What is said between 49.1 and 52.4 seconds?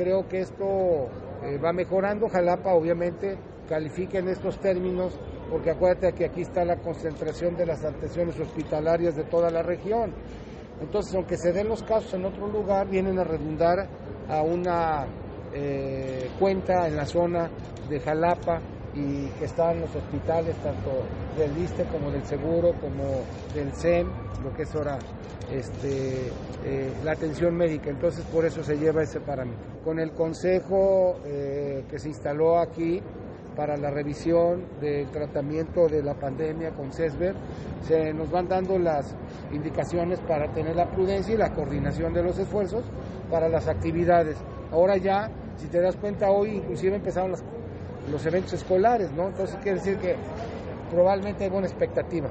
¿no? Entonces quiere decir que probablemente hay buena expectativa.